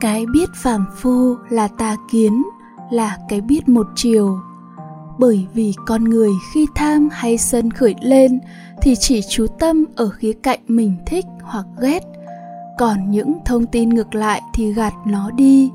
cái 0.00 0.26
biết 0.26 0.50
phàm 0.54 0.86
phu 0.96 1.36
là 1.50 1.68
tà 1.68 1.96
kiến, 2.10 2.42
là 2.90 3.18
cái 3.28 3.40
biết 3.40 3.68
một 3.68 3.86
chiều. 3.94 4.38
Bởi 5.18 5.46
vì 5.54 5.74
con 5.86 6.04
người 6.04 6.30
khi 6.52 6.66
tham 6.74 7.08
hay 7.12 7.38
sân 7.38 7.70
khởi 7.70 7.94
lên 8.02 8.40
thì 8.82 8.94
chỉ 8.96 9.20
chú 9.28 9.46
tâm 9.58 9.84
ở 9.96 10.08
khía 10.08 10.32
cạnh 10.32 10.60
mình 10.68 10.96
thích 11.06 11.24
hoặc 11.42 11.66
ghét. 11.80 12.00
Còn 12.78 13.10
những 13.10 13.38
thông 13.44 13.66
tin 13.66 13.88
ngược 13.88 14.14
lại 14.14 14.42
thì 14.54 14.72
gạt 14.72 14.92
nó 15.06 15.30
đi. 15.30 15.70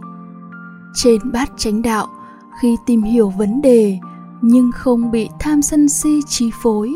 Trên 0.96 1.32
bát 1.34 1.52
chánh 1.57 1.82
đạo, 1.82 2.07
khi 2.62 2.76
tìm 2.86 3.04
hiểu 3.04 3.30
vấn 3.30 3.62
đề 3.62 3.98
nhưng 4.42 4.71
không 4.71 5.12
bị 5.12 5.30
tham 5.39 5.62
sân 5.62 5.89
si 5.89 6.20
chi 6.28 6.50
phối 6.62 6.94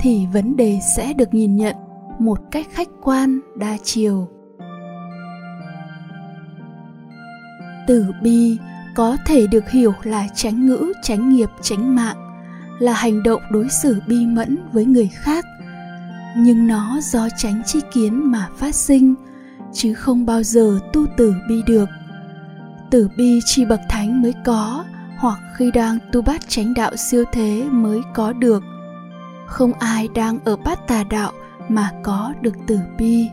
thì 0.00 0.26
vấn 0.32 0.56
đề 0.56 0.80
sẽ 0.96 1.12
được 1.12 1.34
nhìn 1.34 1.56
nhận 1.56 1.76
một 2.18 2.38
cách 2.50 2.66
khách 2.70 2.88
quan, 3.02 3.40
đa 3.56 3.76
chiều. 3.82 4.28
Từ 7.86 8.06
bi 8.22 8.58
có 8.94 9.16
thể 9.26 9.46
được 9.46 9.70
hiểu 9.70 9.94
là 10.02 10.26
tránh 10.34 10.66
ngữ, 10.66 10.92
tránh 11.02 11.28
nghiệp, 11.28 11.48
tránh 11.62 11.94
mạng, 11.94 12.16
là 12.78 12.92
hành 12.92 13.22
động 13.22 13.42
đối 13.50 13.68
xử 13.68 14.00
bi 14.06 14.26
mẫn 14.26 14.58
với 14.72 14.84
người 14.84 15.10
khác. 15.14 15.44
Nhưng 16.36 16.66
nó 16.66 17.00
do 17.02 17.28
tránh 17.38 17.62
chi 17.66 17.80
kiến 17.92 18.30
mà 18.30 18.48
phát 18.58 18.74
sinh, 18.74 19.14
chứ 19.72 19.94
không 19.94 20.26
bao 20.26 20.42
giờ 20.42 20.78
tu 20.92 21.06
tử 21.16 21.34
bi 21.48 21.62
được. 21.66 21.88
Tử 22.90 23.08
bi 23.16 23.40
chỉ 23.44 23.64
bậc 23.64 23.80
thánh 23.88 24.22
mới 24.22 24.34
có, 24.44 24.84
hoặc 25.18 25.38
khi 25.56 25.70
đang 25.70 25.98
tu 26.12 26.22
bát 26.22 26.48
chánh 26.48 26.74
đạo 26.74 26.96
siêu 26.96 27.24
thế 27.32 27.64
mới 27.70 28.00
có 28.14 28.32
được. 28.32 28.62
Không 29.46 29.72
ai 29.72 30.08
đang 30.14 30.38
ở 30.44 30.56
bát 30.56 30.88
tà 30.88 31.04
đạo 31.04 31.32
mà 31.68 31.90
có 32.02 32.32
được 32.40 32.54
tử 32.66 32.78
bi. 32.98 33.28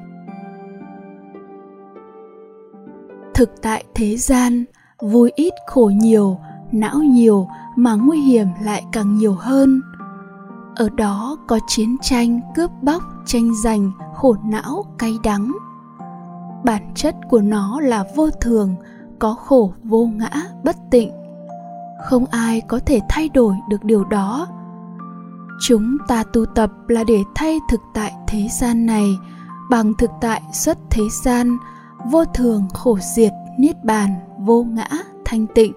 Thực 3.40 3.62
tại 3.62 3.84
thế 3.96 4.18
gian, 4.18 4.66
vui 5.02 5.32
ít 5.36 5.54
khổ 5.68 5.92
nhiều, 5.96 6.40
não 6.72 6.96
nhiều 6.96 7.48
mà 7.76 7.96
nguy 7.96 8.20
hiểm 8.20 8.48
lại 8.64 8.84
càng 8.92 9.18
nhiều 9.18 9.34
hơn. 9.34 9.82
Ở 10.76 10.90
đó 10.90 11.38
có 11.48 11.60
chiến 11.68 11.98
tranh, 12.02 12.40
cướp 12.56 12.72
bóc, 12.82 13.04
tranh 13.26 13.52
giành, 13.64 13.92
khổ 14.16 14.36
não, 14.44 14.86
cay 14.98 15.18
đắng. 15.24 15.52
Bản 16.64 16.92
chất 16.96 17.16
của 17.30 17.42
nó 17.42 17.80
là 17.82 18.04
vô 18.16 18.30
thường, 18.42 18.76
có 19.20 19.34
khổ, 19.34 19.74
vô 19.84 20.06
ngã, 20.06 20.30
bất 20.64 20.76
tịnh. 20.92 21.12
Không 22.06 22.26
ai 22.26 22.62
có 22.62 22.80
thể 22.86 23.00
thay 23.10 23.30
đổi 23.30 23.56
được 23.70 23.84
điều 23.84 24.04
đó. 24.04 24.48
Chúng 25.62 25.98
ta 26.08 26.24
tu 26.24 26.46
tập 26.46 26.72
là 26.88 27.04
để 27.04 27.24
thay 27.36 27.60
thực 27.70 27.82
tại 27.94 28.14
thế 28.28 28.48
gian 28.60 28.86
này, 28.86 29.18
bằng 29.70 29.94
thực 29.98 30.12
tại 30.22 30.42
xuất 30.54 30.78
thế 30.90 31.04
gian 31.24 31.58
vô 32.06 32.26
thường 32.26 32.68
khổ 32.74 32.98
diệt, 33.02 33.34
niết 33.58 33.84
bàn, 33.84 34.10
vô 34.38 34.64
ngã, 34.64 34.88
thanh 35.26 35.48
tịnh, 35.56 35.74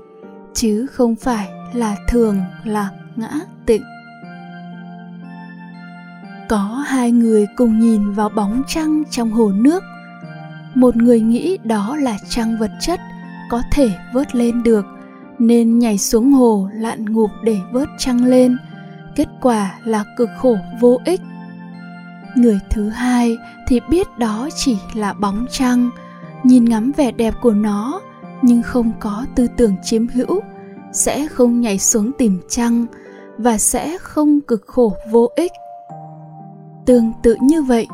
chứ 0.55 0.87
không 0.87 1.15
phải 1.17 1.48
là 1.73 1.97
thường 2.09 2.41
là 2.65 2.91
ngã 3.17 3.31
tịnh. 3.67 3.83
Có 6.48 6.84
hai 6.87 7.12
người 7.12 7.47
cùng 7.56 7.78
nhìn 7.78 8.12
vào 8.12 8.28
bóng 8.28 8.62
trăng 8.69 9.03
trong 9.11 9.31
hồ 9.31 9.53
nước. 9.55 9.83
Một 10.75 10.97
người 10.97 11.20
nghĩ 11.20 11.59
đó 11.65 11.97
là 11.97 12.19
trăng 12.28 12.59
vật 12.59 12.70
chất, 12.81 13.00
có 13.50 13.62
thể 13.73 13.91
vớt 14.12 14.34
lên 14.34 14.62
được, 14.62 14.87
nên 15.39 15.78
nhảy 15.78 15.98
xuống 15.98 16.33
hồ 16.33 16.69
lặn 16.73 17.05
ngụp 17.05 17.31
để 17.45 17.59
vớt 17.73 17.89
trăng 17.98 18.25
lên. 18.25 18.56
Kết 19.17 19.28
quả 19.41 19.75
là 19.84 20.05
cực 20.17 20.28
khổ 20.39 20.56
vô 20.81 21.00
ích. 21.05 21.20
Người 22.37 22.61
thứ 22.70 22.89
hai 22.89 23.37
thì 23.69 23.81
biết 23.91 24.19
đó 24.19 24.48
chỉ 24.56 24.77
là 24.95 25.12
bóng 25.12 25.47
trăng 25.50 25.91
nhìn 26.45 26.65
ngắm 26.65 26.93
vẻ 26.97 27.12
đẹp 27.12 27.35
của 27.43 27.53
nó, 27.53 28.01
nhưng 28.43 28.62
không 28.62 28.93
có 29.01 29.27
tư 29.35 29.47
tưởng 29.57 29.77
chiếm 29.83 30.09
hữu, 30.09 30.41
sẽ 30.93 31.28
không 31.28 31.61
nhảy 31.61 31.78
xuống 31.78 32.11
tìm 32.19 32.41
trăng 32.49 32.87
và 33.39 33.59
sẽ 33.59 33.99
không 33.99 34.41
cực 34.41 34.65
khổ 34.66 34.97
vô 35.11 35.28
ích. 35.37 35.53
Tương 36.87 37.12
tự 37.22 37.37
như 37.41 37.62
vậy, 37.62 37.87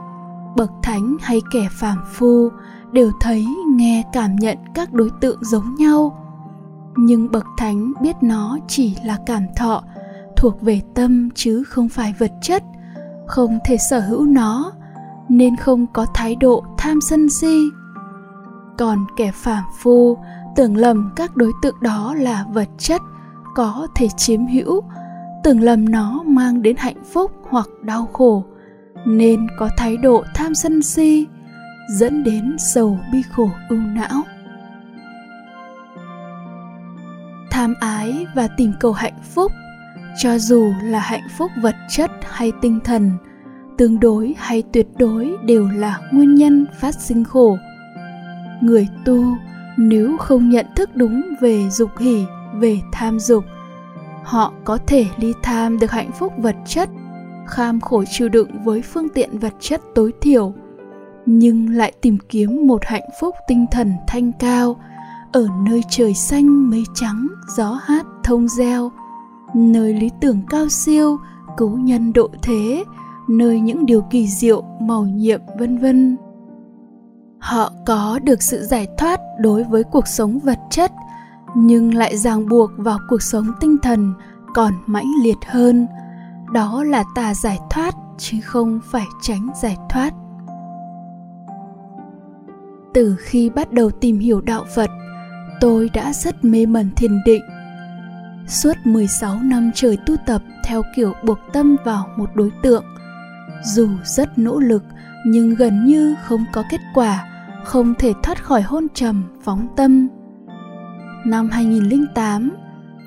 bậc 0.56 0.70
thánh 0.82 1.16
hay 1.20 1.40
kẻ 1.52 1.68
phàm 1.80 1.98
phu 2.12 2.48
đều 2.92 3.10
thấy 3.20 3.46
nghe 3.68 4.04
cảm 4.12 4.36
nhận 4.36 4.58
các 4.74 4.92
đối 4.92 5.10
tượng 5.20 5.44
giống 5.44 5.74
nhau. 5.74 6.24
Nhưng 6.96 7.30
bậc 7.30 7.44
thánh 7.58 7.92
biết 8.02 8.16
nó 8.22 8.58
chỉ 8.68 8.96
là 9.04 9.18
cảm 9.26 9.42
thọ, 9.56 9.82
thuộc 10.36 10.62
về 10.62 10.80
tâm 10.94 11.30
chứ 11.34 11.64
không 11.64 11.88
phải 11.88 12.14
vật 12.18 12.32
chất, 12.42 12.62
không 13.26 13.58
thể 13.64 13.76
sở 13.90 14.00
hữu 14.00 14.26
nó, 14.26 14.72
nên 15.28 15.56
không 15.56 15.86
có 15.92 16.06
thái 16.14 16.36
độ 16.36 16.64
tham 16.78 17.00
sân 17.00 17.28
si 17.28 17.70
còn 18.78 19.04
kẻ 19.16 19.30
phàm 19.34 19.64
phu, 19.78 20.18
tưởng 20.56 20.76
lầm 20.76 21.10
các 21.16 21.36
đối 21.36 21.52
tượng 21.62 21.76
đó 21.80 22.14
là 22.18 22.44
vật 22.52 22.68
chất, 22.78 23.00
có 23.54 23.86
thể 23.94 24.08
chiếm 24.16 24.46
hữu. 24.46 24.82
Tưởng 25.44 25.60
lầm 25.60 25.88
nó 25.88 26.22
mang 26.26 26.62
đến 26.62 26.76
hạnh 26.78 27.04
phúc 27.12 27.32
hoặc 27.48 27.68
đau 27.82 28.06
khổ, 28.12 28.44
nên 29.06 29.46
có 29.58 29.68
thái 29.76 29.96
độ 29.96 30.24
tham 30.34 30.54
sân 30.54 30.82
si, 30.82 31.26
dẫn 31.90 32.24
đến 32.24 32.56
sầu 32.58 32.98
bi 33.12 33.22
khổ 33.30 33.50
ưu 33.68 33.78
não. 33.78 34.22
Tham 37.50 37.74
ái 37.80 38.26
và 38.34 38.48
tìm 38.56 38.72
cầu 38.80 38.92
hạnh 38.92 39.18
phúc, 39.34 39.52
cho 40.18 40.38
dù 40.38 40.72
là 40.82 40.98
hạnh 40.98 41.28
phúc 41.38 41.50
vật 41.62 41.76
chất 41.90 42.10
hay 42.30 42.52
tinh 42.62 42.80
thần, 42.84 43.10
tương 43.78 44.00
đối 44.00 44.34
hay 44.38 44.62
tuyệt 44.72 44.86
đối 44.98 45.36
đều 45.44 45.68
là 45.68 46.00
nguyên 46.12 46.34
nhân 46.34 46.66
phát 46.80 46.94
sinh 46.94 47.24
khổ 47.24 47.58
người 48.60 48.88
tu, 49.04 49.24
nếu 49.76 50.16
không 50.18 50.50
nhận 50.50 50.66
thức 50.76 50.90
đúng 50.96 51.22
về 51.40 51.70
dục 51.70 51.90
hỷ, 51.98 52.24
về 52.54 52.80
tham 52.92 53.20
dục, 53.20 53.44
họ 54.24 54.52
có 54.64 54.78
thể 54.86 55.06
ly 55.16 55.32
tham 55.42 55.78
được 55.78 55.90
hạnh 55.90 56.10
phúc 56.18 56.32
vật 56.38 56.56
chất, 56.66 56.88
kham 57.46 57.80
khổ 57.80 58.04
chịu 58.10 58.28
đựng 58.28 58.50
với 58.64 58.82
phương 58.82 59.08
tiện 59.08 59.38
vật 59.38 59.54
chất 59.60 59.80
tối 59.94 60.12
thiểu, 60.20 60.52
nhưng 61.26 61.70
lại 61.70 61.92
tìm 62.00 62.18
kiếm 62.28 62.66
một 62.66 62.84
hạnh 62.84 63.08
phúc 63.20 63.34
tinh 63.48 63.66
thần 63.70 63.92
thanh 64.06 64.32
cao, 64.32 64.76
ở 65.32 65.48
nơi 65.66 65.82
trời 65.90 66.14
xanh 66.14 66.70
mây 66.70 66.84
trắng, 66.94 67.26
gió 67.56 67.80
hát 67.84 68.06
thông 68.24 68.48
reo, 68.48 68.92
nơi 69.54 69.94
lý 69.94 70.10
tưởng 70.20 70.42
cao 70.50 70.68
siêu, 70.68 71.18
cứu 71.56 71.78
nhân 71.78 72.12
độ 72.12 72.30
thế, 72.42 72.84
nơi 73.28 73.60
những 73.60 73.86
điều 73.86 74.02
kỳ 74.02 74.28
diệu, 74.28 74.62
màu 74.80 75.02
nhiệm, 75.02 75.40
vân 75.58 75.78
vân 75.78 76.16
họ 77.38 77.72
có 77.86 78.18
được 78.22 78.42
sự 78.42 78.62
giải 78.64 78.86
thoát 78.98 79.20
đối 79.40 79.64
với 79.64 79.84
cuộc 79.84 80.06
sống 80.06 80.38
vật 80.38 80.58
chất 80.70 80.92
nhưng 81.56 81.94
lại 81.94 82.16
ràng 82.16 82.48
buộc 82.48 82.70
vào 82.76 82.98
cuộc 83.08 83.22
sống 83.22 83.46
tinh 83.60 83.76
thần 83.82 84.14
còn 84.54 84.72
mãnh 84.86 85.10
liệt 85.22 85.38
hơn 85.46 85.86
đó 86.52 86.84
là 86.84 87.04
tà 87.14 87.34
giải 87.34 87.58
thoát 87.70 87.94
chứ 88.18 88.36
không 88.44 88.80
phải 88.92 89.06
tránh 89.22 89.48
giải 89.62 89.76
thoát 89.90 90.14
từ 92.98 93.16
khi 93.18 93.50
bắt 93.50 93.72
đầu 93.72 93.90
tìm 93.90 94.18
hiểu 94.18 94.40
đạo 94.40 94.64
Phật, 94.74 94.90
tôi 95.60 95.90
đã 95.94 96.12
rất 96.12 96.44
mê 96.44 96.66
mẩn 96.66 96.90
thiền 96.96 97.18
định. 97.24 97.42
Suốt 98.46 98.72
16 98.84 99.38
năm 99.42 99.70
trời 99.74 99.98
tu 100.06 100.16
tập 100.26 100.42
theo 100.64 100.82
kiểu 100.96 101.14
buộc 101.24 101.38
tâm 101.52 101.76
vào 101.84 102.06
một 102.16 102.30
đối 102.34 102.50
tượng. 102.62 102.84
Dù 103.64 103.88
rất 104.04 104.38
nỗ 104.38 104.58
lực 104.60 104.82
nhưng 105.26 105.54
gần 105.54 105.84
như 105.84 106.14
không 106.24 106.44
có 106.52 106.62
kết 106.70 106.80
quả, 106.94 107.24
không 107.64 107.94
thể 107.94 108.12
thoát 108.22 108.44
khỏi 108.44 108.62
hôn 108.62 108.86
trầm, 108.94 109.24
phóng 109.42 109.66
tâm. 109.76 110.08
Năm 111.26 111.50
2008, 111.50 112.50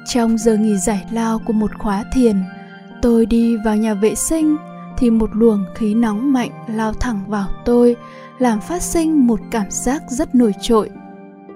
trong 0.06 0.38
giờ 0.38 0.58
nghỉ 0.58 0.78
giải 0.78 1.06
lao 1.12 1.40
của 1.40 1.54
một 1.54 1.72
khóa 1.80 2.04
thiền, 2.14 2.36
tôi 3.02 3.26
đi 3.26 3.58
vào 3.58 3.76
nhà 3.76 3.94
vệ 3.94 4.16
sinh 4.16 4.58
thì 4.98 5.10
một 5.10 5.30
luồng 5.34 5.66
khí 5.76 5.94
nóng 5.94 6.34
mạnh 6.34 6.52
lao 6.68 6.94
thẳng 6.94 7.20
vào 7.28 7.48
tôi 7.66 7.96
làm 8.40 8.62
phát 8.62 8.82
sinh 8.82 9.28
một 9.28 9.40
cảm 9.52 9.72
giác 9.72 10.03
rất 10.08 10.35
nổi 10.35 10.53
trội. 10.62 10.90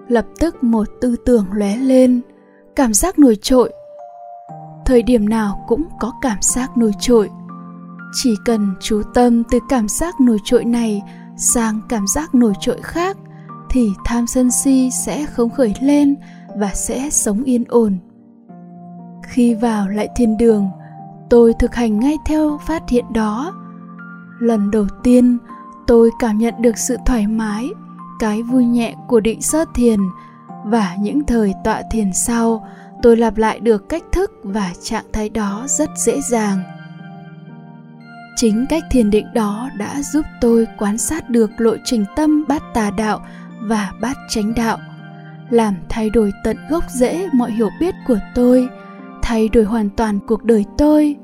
Lập 0.07 0.25
tức 0.39 0.63
một 0.63 0.87
tư 1.01 1.15
tưởng 1.25 1.45
lóe 1.53 1.77
lên 1.77 2.21
cảm 2.75 2.93
giác 2.93 3.19
nổi 3.19 3.37
trội. 3.41 3.73
Thời 4.85 5.03
điểm 5.03 5.29
nào 5.29 5.65
cũng 5.67 5.83
có 5.99 6.13
cảm 6.21 6.37
giác 6.41 6.77
nổi 6.77 6.91
trội 6.99 7.29
chỉ 8.15 8.35
cần 8.45 8.75
chú 8.79 9.01
tâm 9.13 9.43
từ 9.43 9.59
cảm 9.69 9.87
giác 9.87 10.21
nổi 10.21 10.37
trội 10.43 10.65
này 10.65 11.01
sang 11.37 11.81
cảm 11.89 12.07
giác 12.07 12.35
nổi 12.35 12.53
trội 12.59 12.81
khác 12.81 13.17
thì 13.69 13.91
tham 14.05 14.27
sân 14.27 14.51
si 14.51 14.89
sẽ 14.91 15.25
không 15.25 15.49
khởi 15.49 15.73
lên 15.81 16.15
và 16.57 16.69
sẽ 16.73 17.09
sống 17.09 17.43
yên 17.43 17.63
ổn. 17.67 17.97
Khi 19.27 19.53
vào 19.53 19.89
lại 19.89 20.09
thiên 20.15 20.37
đường, 20.37 20.69
tôi 21.29 21.53
thực 21.59 21.75
hành 21.75 21.99
ngay 21.99 22.17
theo 22.25 22.59
phát 22.67 22.83
hiện 22.89 23.05
đó. 23.13 23.53
Lần 24.39 24.71
đầu 24.71 24.85
tiên, 25.03 25.37
tôi 25.87 26.11
cảm 26.19 26.37
nhận 26.37 26.53
được 26.61 26.77
sự 26.77 26.97
thoải 27.05 27.27
mái, 27.27 27.69
cái 28.19 28.43
vui 28.43 28.65
nhẹ 28.65 28.95
của 29.07 29.19
định 29.19 29.41
sơ 29.41 29.65
thiền 29.73 29.99
và 30.65 30.95
những 30.99 31.25
thời 31.25 31.53
tọa 31.63 31.81
thiền 31.91 32.13
sau, 32.13 32.67
tôi 33.01 33.17
lặp 33.17 33.37
lại 33.37 33.59
được 33.59 33.89
cách 33.89 34.03
thức 34.11 34.31
và 34.43 34.71
trạng 34.81 35.05
thái 35.13 35.29
đó 35.29 35.65
rất 35.67 35.89
dễ 36.05 36.21
dàng 36.21 36.63
chính 38.35 38.65
cách 38.69 38.83
thiền 38.91 39.09
định 39.09 39.27
đó 39.33 39.69
đã 39.77 40.01
giúp 40.01 40.25
tôi 40.41 40.67
quan 40.77 40.97
sát 40.97 41.29
được 41.29 41.51
lộ 41.57 41.75
trình 41.83 42.05
tâm 42.15 42.45
bát 42.47 42.63
tà 42.73 42.91
đạo 42.91 43.25
và 43.61 43.91
bát 44.01 44.17
chánh 44.29 44.53
đạo, 44.55 44.77
làm 45.49 45.75
thay 45.89 46.09
đổi 46.09 46.31
tận 46.43 46.57
gốc 46.69 46.83
rễ 46.89 47.27
mọi 47.33 47.51
hiểu 47.51 47.69
biết 47.79 47.95
của 48.07 48.19
tôi, 48.35 48.69
thay 49.21 49.49
đổi 49.49 49.63
hoàn 49.63 49.89
toàn 49.89 50.19
cuộc 50.27 50.43
đời 50.43 50.65
tôi. 50.77 51.15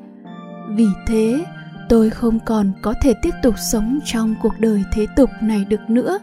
Vì 0.69 0.87
thế, 1.07 1.45
tôi 1.89 2.09
không 2.09 2.39
còn 2.45 2.71
có 2.81 2.93
thể 3.01 3.13
tiếp 3.21 3.33
tục 3.43 3.55
sống 3.71 3.99
trong 4.05 4.35
cuộc 4.41 4.53
đời 4.59 4.83
thế 4.93 5.07
tục 5.15 5.29
này 5.41 5.65
được 5.65 5.81
nữa, 5.89 6.19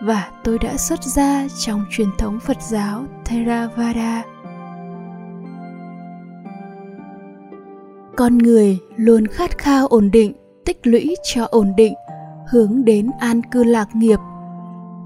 và 0.00 0.28
tôi 0.44 0.58
đã 0.58 0.76
xuất 0.76 1.02
gia 1.02 1.46
trong 1.58 1.84
truyền 1.90 2.08
thống 2.18 2.40
phật 2.40 2.62
giáo 2.62 3.04
theravada. 3.24 4.22
Con 8.20 8.38
người 8.38 8.78
luôn 8.96 9.26
khát 9.26 9.58
khao 9.58 9.86
ổn 9.86 10.10
định, 10.10 10.32
tích 10.64 10.86
lũy 10.86 11.14
cho 11.34 11.44
ổn 11.44 11.72
định, 11.76 11.94
hướng 12.50 12.84
đến 12.84 13.10
an 13.18 13.42
cư 13.42 13.64
lạc 13.64 13.96
nghiệp. 13.96 14.18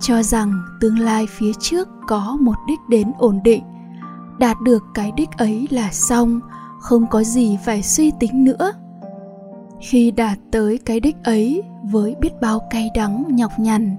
Cho 0.01 0.23
rằng 0.23 0.53
tương 0.81 0.99
lai 0.99 1.27
phía 1.31 1.53
trước 1.61 1.89
có 2.09 2.37
một 2.41 2.55
đích 2.69 2.79
đến 2.89 3.13
ổn 3.19 3.41
định, 3.45 3.63
đạt 4.39 4.57
được 4.61 4.83
cái 4.95 5.13
đích 5.17 5.29
ấy 5.37 5.69
là 5.71 5.89
xong, 5.93 6.41
không 6.81 7.07
có 7.07 7.23
gì 7.23 7.59
phải 7.65 7.83
suy 7.83 8.13
tính 8.21 8.45
nữa. 8.45 8.73
Khi 9.81 10.11
đạt 10.11 10.39
tới 10.51 10.79
cái 10.85 11.01
đích 11.01 11.17
ấy 11.25 11.63
với 11.83 12.17
biết 12.21 12.41
bao 12.41 12.61
cay 12.71 12.91
đắng, 12.95 13.25
nhọc 13.29 13.53
nhằn, 13.59 13.97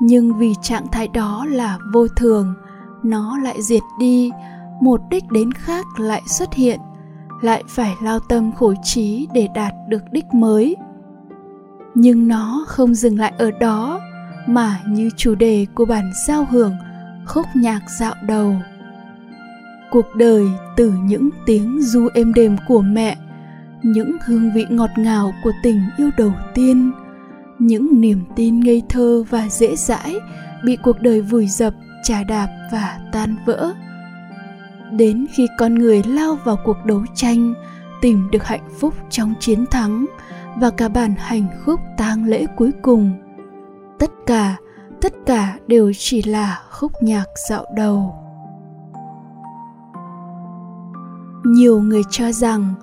nhưng 0.00 0.38
vì 0.38 0.54
trạng 0.62 0.86
thái 0.92 1.08
đó 1.08 1.46
là 1.48 1.78
vô 1.92 2.06
thường, 2.16 2.54
nó 3.02 3.38
lại 3.38 3.62
diệt 3.62 3.82
đi, 3.98 4.30
một 4.80 5.00
đích 5.10 5.24
đến 5.30 5.52
khác 5.52 5.86
lại 5.98 6.22
xuất 6.26 6.54
hiện 6.54 6.80
lại 7.42 7.62
phải 7.68 7.94
lao 8.02 8.20
tâm 8.20 8.52
khổ 8.52 8.74
trí 8.82 9.26
để 9.34 9.48
đạt 9.54 9.74
được 9.88 10.02
đích 10.12 10.34
mới. 10.34 10.76
Nhưng 11.94 12.28
nó 12.28 12.64
không 12.68 12.94
dừng 12.94 13.18
lại 13.18 13.32
ở 13.38 13.50
đó, 13.50 14.00
mà 14.46 14.80
như 14.88 15.10
chủ 15.16 15.34
đề 15.34 15.66
của 15.74 15.84
bản 15.84 16.10
giao 16.26 16.46
hưởng 16.50 16.72
khúc 17.26 17.46
nhạc 17.54 17.80
dạo 18.00 18.14
đầu. 18.26 18.54
Cuộc 19.90 20.06
đời 20.14 20.46
từ 20.76 20.92
những 21.02 21.28
tiếng 21.46 21.82
du 21.82 22.08
êm 22.14 22.34
đềm 22.34 22.56
của 22.68 22.80
mẹ, 22.80 23.16
những 23.82 24.16
hương 24.24 24.52
vị 24.54 24.66
ngọt 24.70 24.90
ngào 24.96 25.32
của 25.44 25.52
tình 25.62 25.80
yêu 25.96 26.10
đầu 26.16 26.32
tiên, 26.54 26.92
những 27.58 28.00
niềm 28.00 28.24
tin 28.36 28.60
ngây 28.60 28.82
thơ 28.88 29.24
và 29.30 29.48
dễ 29.48 29.76
dãi 29.76 30.14
bị 30.64 30.76
cuộc 30.76 31.00
đời 31.00 31.20
vùi 31.20 31.46
dập 31.46 31.74
trà 32.02 32.24
đạp 32.24 32.48
và 32.72 32.98
tan 33.12 33.36
vỡ 33.46 33.74
đến 34.92 35.26
khi 35.32 35.46
con 35.58 35.74
người 35.74 36.02
lao 36.02 36.38
vào 36.44 36.56
cuộc 36.64 36.76
đấu 36.84 37.02
tranh, 37.14 37.54
tìm 38.00 38.30
được 38.30 38.44
hạnh 38.44 38.68
phúc 38.78 38.94
trong 39.10 39.34
chiến 39.40 39.66
thắng 39.66 40.06
và 40.56 40.70
cả 40.70 40.88
bản 40.88 41.14
hành 41.18 41.46
khúc 41.64 41.80
tang 41.98 42.24
lễ 42.24 42.46
cuối 42.56 42.70
cùng. 42.82 43.12
Tất 43.98 44.10
cả 44.26 44.56
tất 45.00 45.12
cả 45.26 45.58
đều 45.66 45.92
chỉ 45.98 46.22
là 46.22 46.62
khúc 46.70 46.92
nhạc 47.02 47.24
dạo 47.48 47.64
đầu. 47.76 48.14
Nhiều 51.44 51.80
người 51.80 52.02
cho 52.10 52.32
rằng, 52.32 52.74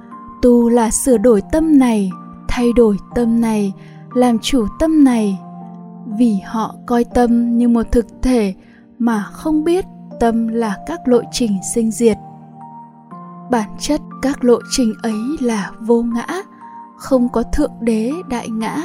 tu 0.42 0.70
là 0.70 0.90
sửa 0.92 1.18
đổi 1.18 1.42
tâm 1.52 1.80
này, 1.80 2.12
thay 2.48 2.74
đổi 2.76 2.98
tâm 3.16 3.42
này, 3.42 3.74
làm 4.14 4.40
chủ 4.40 4.68
tâm 4.80 5.04
này. 5.04 5.40
Vì 6.18 6.40
họ 6.46 6.76
coi 6.86 7.04
tâm 7.04 7.58
như 7.58 7.68
một 7.68 7.92
thực 7.92 8.06
thể 8.22 8.54
mà 9.00 9.24
không 9.24 9.64
biết 9.64 9.86
tâm 10.20 10.48
là 10.48 10.78
các 10.88 11.08
lộ 11.08 11.22
trình 11.32 11.60
sinh 11.74 11.92
diệt. 11.92 12.18
Bản 13.52 13.70
chất 13.80 14.02
các 14.22 14.44
lộ 14.44 14.60
trình 14.72 14.94
ấy 15.04 15.20
là 15.42 15.72
vô 15.80 16.02
ngã, 16.02 16.28
không 16.98 17.30
có 17.30 17.44
thượng 17.44 17.72
đế, 17.80 18.12
đại 18.30 18.50
ngã, 18.50 18.78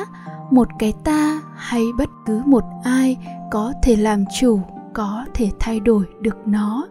một 0.51 0.69
cái 0.79 0.93
ta 1.05 1.41
hay 1.57 1.83
bất 1.99 2.09
cứ 2.27 2.43
một 2.47 2.65
ai 2.85 3.17
có 3.51 3.73
thể 3.83 3.97
làm 3.97 4.25
chủ, 4.39 4.61
có 4.95 5.25
thể 5.35 5.51
thay 5.61 5.81
đổi 5.81 6.05
được 6.21 6.37
nó. 6.47 6.87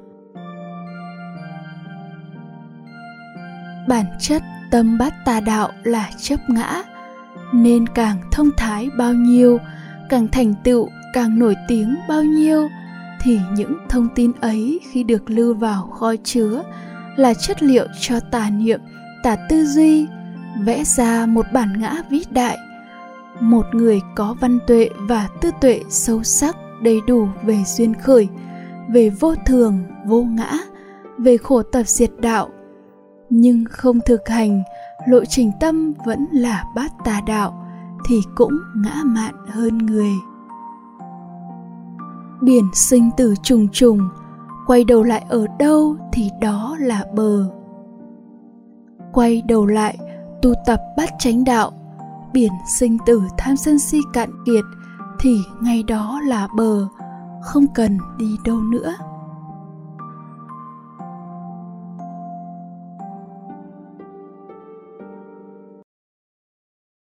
Bản 3.87 4.05
chất 4.19 4.43
tâm 4.71 4.97
bát 4.97 5.13
tà 5.25 5.39
đạo 5.39 5.69
là 5.83 6.09
chấp 6.17 6.39
ngã, 6.47 6.83
nên 7.53 7.87
càng 7.87 8.17
thông 8.31 8.49
thái 8.57 8.89
bao 8.97 9.13
nhiêu, 9.13 9.57
càng 10.09 10.27
thành 10.27 10.53
tựu, 10.63 10.89
càng 11.13 11.39
nổi 11.39 11.55
tiếng 11.67 11.95
bao 12.09 12.23
nhiêu 12.23 12.69
thì 13.23 13.39
những 13.55 13.77
thông 13.89 14.07
tin 14.15 14.31
ấy 14.41 14.79
khi 14.91 15.03
được 15.03 15.29
lưu 15.29 15.53
vào 15.53 15.87
kho 15.87 16.15
chứa 16.23 16.63
là 17.15 17.33
chất 17.33 17.63
liệu 17.63 17.87
cho 17.99 18.19
tà 18.19 18.49
niệm, 18.49 18.79
tà 19.23 19.37
tư 19.49 19.65
duy, 19.65 20.07
vẽ 20.63 20.83
ra 20.83 21.25
một 21.25 21.45
bản 21.53 21.73
ngã 21.79 21.95
vĩ 22.09 22.23
đại. 22.31 22.57
Một 23.39 23.65
người 23.71 24.01
có 24.15 24.35
văn 24.41 24.59
tuệ 24.67 24.89
và 24.97 25.27
tư 25.41 25.51
tuệ 25.61 25.81
sâu 25.89 26.23
sắc 26.23 26.55
đầy 26.81 27.01
đủ 27.07 27.27
về 27.43 27.57
duyên 27.65 27.93
khởi, 27.93 28.27
về 28.89 29.09
vô 29.09 29.35
thường, 29.45 29.83
vô 30.05 30.23
ngã, 30.23 30.51
về 31.17 31.37
khổ 31.37 31.63
tập 31.63 31.83
diệt 31.87 32.11
đạo. 32.19 32.49
Nhưng 33.29 33.65
không 33.69 33.99
thực 34.05 34.29
hành, 34.29 34.63
lộ 35.07 35.25
trình 35.25 35.51
tâm 35.59 35.93
vẫn 36.05 36.25
là 36.31 36.63
bát 36.75 36.91
tà 37.05 37.21
đạo 37.27 37.67
thì 38.09 38.15
cũng 38.35 38.53
ngã 38.75 39.01
mạn 39.03 39.33
hơn 39.47 39.77
người 39.77 40.11
biển 42.43 42.69
sinh 42.73 43.09
tử 43.17 43.33
trùng 43.43 43.67
trùng, 43.67 43.99
quay 44.67 44.83
đầu 44.83 45.03
lại 45.03 45.25
ở 45.29 45.47
đâu 45.59 45.95
thì 46.13 46.29
đó 46.41 46.77
là 46.79 47.05
bờ. 47.13 47.45
Quay 49.13 49.41
đầu 49.47 49.65
lại, 49.65 49.97
tu 50.41 50.53
tập 50.65 50.79
bát 50.97 51.09
chánh 51.19 51.43
đạo, 51.43 51.71
biển 52.33 52.51
sinh 52.67 52.97
tử 53.05 53.21
tham 53.37 53.57
sân 53.57 53.79
si 53.79 53.99
cạn 54.13 54.29
kiệt 54.45 54.63
thì 55.19 55.37
ngay 55.61 55.83
đó 55.83 56.21
là 56.25 56.47
bờ, 56.57 56.87
không 57.41 57.65
cần 57.75 57.97
đi 58.17 58.35
đâu 58.45 58.57
nữa. 58.57 58.95